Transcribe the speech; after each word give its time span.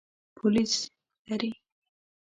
پولیس 0.37 0.73
لري. 1.27 1.51